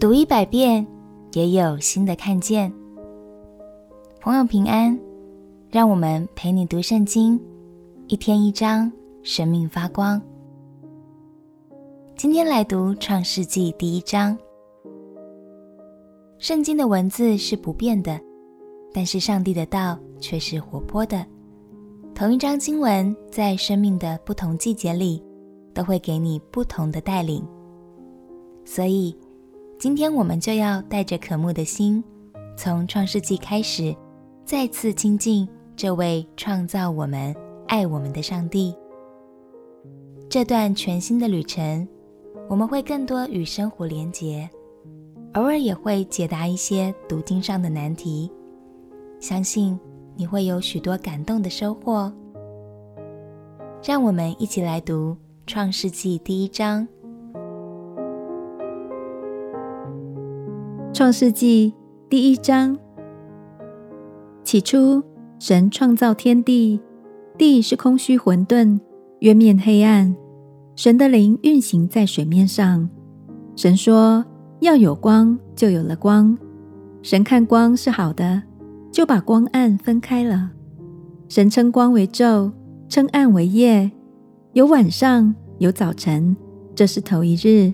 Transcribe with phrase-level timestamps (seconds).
[0.00, 0.86] 读一百遍，
[1.34, 2.72] 也有新的看见。
[4.18, 4.98] 朋友平安，
[5.68, 7.38] 让我们陪你读圣经，
[8.06, 8.90] 一天一章，
[9.22, 10.18] 生命发光。
[12.16, 14.34] 今天来读创世纪第一章。
[16.38, 18.18] 圣经的文字是不变的，
[18.94, 21.26] 但是上帝的道却是活泼的。
[22.14, 25.22] 同一章经文，在生命的不同季节里，
[25.74, 27.46] 都会给你不同的带领。
[28.64, 29.14] 所以，
[29.80, 32.04] 今天我们就要带着渴慕的心，
[32.54, 33.96] 从创世纪开始，
[34.44, 37.34] 再次亲近这位创造我们、
[37.66, 38.76] 爱我们的上帝。
[40.28, 41.88] 这段全新的旅程，
[42.46, 44.46] 我们会更多与生活连结，
[45.32, 48.30] 偶尔也会解答一些读经上的难题。
[49.18, 49.80] 相信
[50.14, 52.12] 你会有许多感动的收获。
[53.82, 56.86] 让我们一起来读创世纪第一章。
[61.00, 61.72] 创世纪
[62.10, 62.76] 第一章，
[64.44, 65.02] 起初，
[65.38, 66.78] 神创造天地，
[67.38, 68.78] 地是空虚混沌，
[69.20, 70.14] 渊面黑暗。
[70.76, 72.86] 神的灵运行在水面上。
[73.56, 74.22] 神说
[74.60, 76.36] ：“要有光，就有了光。”
[77.00, 78.42] 神看光是好的，
[78.92, 80.50] 就把光暗分开了。
[81.30, 82.52] 神称光为昼，
[82.90, 83.90] 称暗为夜。
[84.52, 86.36] 有晚上，有早晨，
[86.74, 87.72] 这是头一日。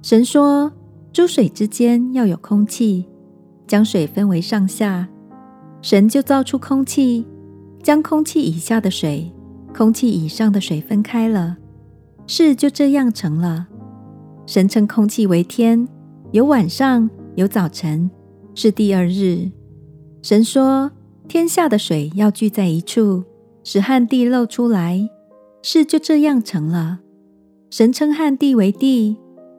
[0.00, 0.72] 神说。
[1.12, 3.06] 诸水之间要有空气，
[3.66, 5.08] 将水分为上下。
[5.82, 7.26] 神就造出空气，
[7.82, 9.32] 将空气以下的水、
[9.74, 11.56] 空气以上的水分开了。
[12.26, 13.66] 事就这样成了。
[14.46, 15.88] 神称空气为天，
[16.30, 18.08] 有晚上，有早晨，
[18.54, 19.50] 是第二日。
[20.22, 20.92] 神说：
[21.26, 23.24] 天下的水要聚在一处，
[23.64, 25.08] 使旱地露出来。
[25.62, 27.00] 事就这样成了。
[27.70, 29.16] 神称旱地为地。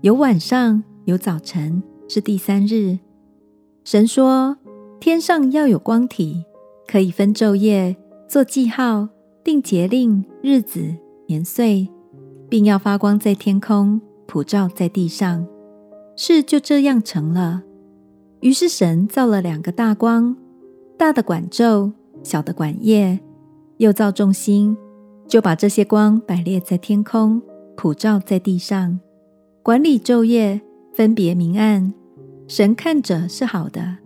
[0.00, 3.00] 有晚上，有早晨，是第三日。
[3.82, 4.56] 神说：
[5.00, 6.44] 天上要有光体，
[6.86, 7.96] 可以分昼夜，
[8.28, 9.08] 做记号，
[9.42, 10.94] 定节令、日子、
[11.26, 11.88] 年岁，
[12.48, 15.44] 并要发光在天空，普照在地上。
[16.14, 17.64] 事就这样成了。
[18.38, 20.36] 于是神造了两个大光，
[20.96, 21.90] 大的管昼，
[22.22, 23.18] 小的管夜。
[23.78, 24.76] 又造众星，
[25.26, 27.42] 就把这些光摆列在天空，
[27.76, 29.00] 普照在地上。
[29.68, 30.62] 管理昼夜，
[30.94, 31.92] 分别明暗。
[32.46, 33.98] 神看着是好的。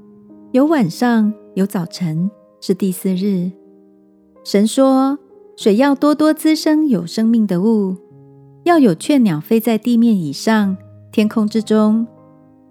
[0.50, 2.28] 有晚上，有早晨，
[2.60, 3.52] 是第四日。
[4.42, 5.16] 神说：
[5.56, 7.96] 水要多多滋生有生命的物，
[8.64, 10.76] 要有雀鸟飞在地面以上，
[11.12, 12.08] 天空之中。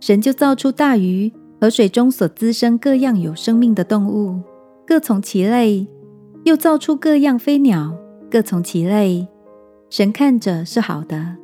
[0.02, 1.32] 神就造出大鱼
[1.62, 4.42] 和水中所滋生各样有生命的动物，
[4.86, 5.88] 各从其类；
[6.44, 7.96] 又造出各样飞鸟，
[8.30, 9.30] 各从其类。
[9.90, 11.38] 神看着是好的。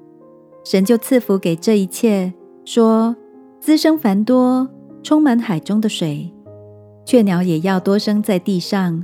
[0.69, 2.33] 神就赐福给这一切，
[2.65, 3.15] 说：
[3.61, 4.67] 滋生繁多，
[5.01, 6.29] 充满海中的水。
[7.05, 9.01] 雀鸟也要多生在地上。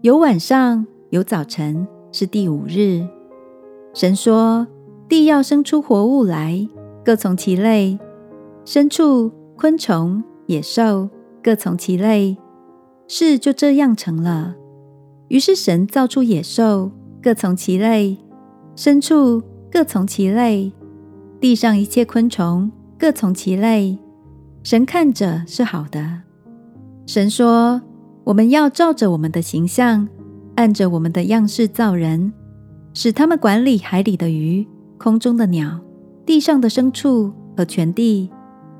[0.00, 3.06] 有晚上，有早晨，是第五日。
[3.92, 4.66] 神说：
[5.06, 6.66] 地要生出活物来，
[7.04, 7.98] 各从其类，
[8.64, 11.10] 牲畜、昆虫、野兽，
[11.42, 12.38] 各从其类。
[13.06, 14.56] 事就这样成了。
[15.28, 16.90] 于是神造出野兽，
[17.22, 18.16] 各从其类；
[18.74, 20.72] 牲畜，各从其类。
[21.40, 23.98] 地上一切昆虫各从其类，
[24.62, 26.22] 神看着是好的。
[27.06, 27.82] 神说
[28.24, 30.08] ：“我们要照着我们的形象，
[30.56, 32.32] 按着我们的样式造人，
[32.94, 34.66] 使他们管理海里的鱼、
[34.98, 35.78] 空中的鸟、
[36.24, 38.30] 地上的牲畜和全地，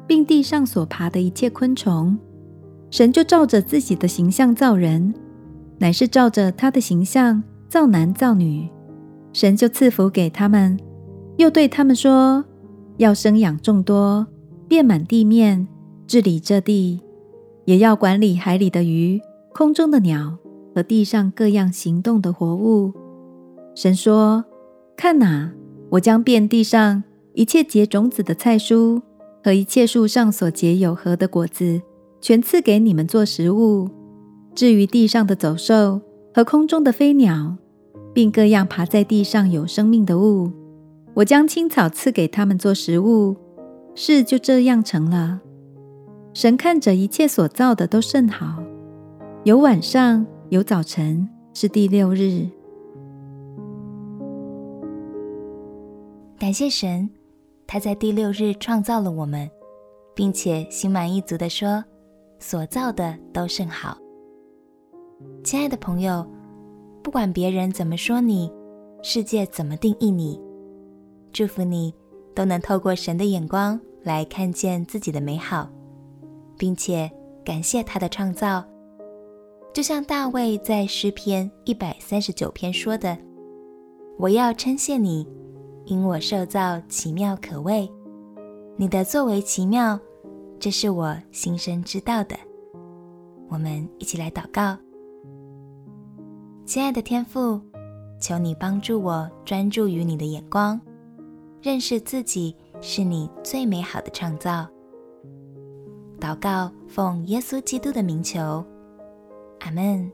[0.07, 2.19] 并地上所爬的一切昆虫。”
[2.91, 5.13] 神就照着自己的形象造人，
[5.79, 8.69] 乃是照着他的形象造男造女。
[9.33, 10.79] 神就赐福给他们。
[11.37, 12.45] 又对他们说
[12.97, 14.27] ：“要生养众多，
[14.67, 15.69] 遍满地面，
[16.07, 17.01] 治理这地，
[17.67, 19.21] 也要管理海里的鱼、
[19.53, 20.39] 空中的鸟
[20.75, 22.93] 和地上各样行动的活物。”
[23.77, 24.47] 神说
[24.97, 25.53] ：“看哪，
[25.91, 27.05] 我将遍地上
[27.35, 29.03] 一切结种子的菜蔬
[29.45, 31.83] 和一切树上所结有核的果子，
[32.23, 33.91] 全赐给你们做食物。
[34.55, 36.01] 至于地上的走兽
[36.33, 37.59] 和空中的飞鸟，
[38.15, 40.51] 并各样爬在地上有生命的物。”
[41.17, 43.35] 我将青草赐给他们做食物，
[43.95, 45.41] 事就这样成了。
[46.35, 48.63] 神看着一切所造的都甚好，
[49.43, 52.47] 有晚上，有早晨，是第六日。
[56.39, 57.09] 感谢神，
[57.67, 59.51] 他在第六日创造了我们，
[60.15, 61.83] 并且心满意足的说
[62.39, 63.97] ：“所造的都甚好。”
[65.43, 66.31] 亲爱的朋友，
[67.03, 68.53] 不管别人怎么说你，
[69.03, 70.39] 世界怎么定义你，
[71.37, 71.95] 祝福你
[72.35, 75.69] 都能透过神的眼光来看见自己的美好，
[76.57, 77.11] 并且
[77.45, 78.65] 感谢他的创造。
[79.75, 83.19] 就像大卫在诗篇一百三十九篇说的
[84.17, 85.29] ：“我要称谢你。”
[85.85, 87.87] 因我受造奇妙可畏，
[88.79, 90.01] 你的作为奇妙，
[90.59, 92.35] 这是我心生知道的。
[93.51, 94.75] 我们一起来祷告，
[96.65, 97.61] 亲爱的天父，
[98.19, 100.81] 求你帮助我专注于你的眼光，
[101.63, 104.67] 认识自己是你最美好的创造。
[106.21, 108.65] 祷告，奉耶稣基督的名求，
[109.61, 110.11] 阿门。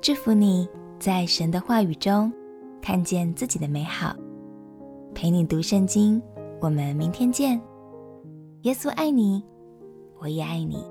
[0.00, 0.68] 祝福你
[0.98, 2.32] 在神的话语中。
[2.82, 4.14] 看见自己的美好，
[5.12, 6.22] 陪你读圣经。
[6.60, 7.60] 我们明天见。
[8.62, 9.42] 耶稣爱你，
[10.20, 10.84] 我也爱你。